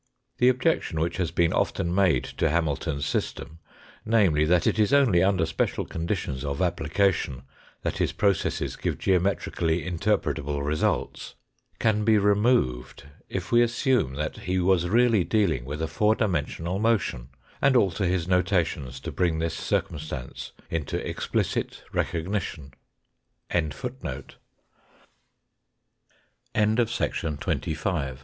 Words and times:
The 0.39 0.49
objection 0.49 0.99
which 0.99 1.17
has 1.17 1.29
been 1.29 1.53
often 1.53 1.93
made 1.93 2.23
to 2.23 2.49
Hamilton's 2.49 3.05
system) 3.05 3.59
namely, 4.03 4.45
that 4.45 4.65
it 4.65 4.79
is 4.79 4.93
only 4.93 5.21
under 5.21 5.45
special 5.45 5.85
conditions 5.85 6.43
of 6.43 6.59
application 6.59 7.43
that 7.83 7.99
his 7.99 8.11
processes 8.11 8.75
give 8.75 8.97
geometrically 8.97 9.83
interpretable 9.83 10.65
results, 10.65 11.35
can 11.77 12.03
be 12.03 12.17
removed, 12.17 13.03
if 13.29 13.51
we 13.51 13.61
assume 13.61 14.15
that 14.15 14.37
he 14.37 14.57
was 14.57 14.89
really 14.89 15.23
dealing 15.23 15.65
with 15.65 15.83
a 15.83 15.87
four 15.87 16.15
dimensional 16.15 16.79
motion, 16.79 17.29
and 17.61 17.75
alter 17.75 18.05
his 18.07 18.27
notation 18.27 18.89
to 18.89 19.11
bring 19.11 19.37
this 19.37 19.53
circumstance 19.53 20.51
into 20.71 20.97
explicit 21.07 21.83
recognition, 21.93 22.73
APPENDIX 23.51 23.85
I 23.85 23.87
THE 23.89 23.93
MODELS 24.09 24.35
IN 26.55 26.75
Chapter 26.75 27.71
XI. 27.71 27.71
a 27.75 27.75
des 27.75 28.17